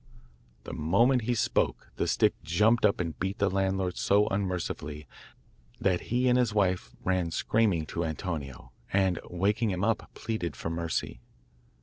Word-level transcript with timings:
The 0.63 0.73
moment 0.73 1.25
he 1.29 1.35
spoke 1.35 1.91
the 1.97 2.07
stick 2.07 2.33
jumped 2.41 2.87
up 2.87 2.99
and 2.99 3.19
beat 3.19 3.37
the 3.37 3.51
landlord 3.51 3.97
so 3.97 4.25
unmercifully 4.29 5.05
that 5.79 6.01
he 6.09 6.27
and 6.27 6.39
his 6.39 6.55
wife 6.55 6.89
ran 7.03 7.29
screaming 7.29 7.85
to 7.85 8.03
Antonio, 8.03 8.71
and, 8.91 9.19
waking 9.29 9.69
him 9.69 9.83
up, 9.83 10.09
pleaded 10.15 10.55
for 10.55 10.71
mercy. 10.71 11.21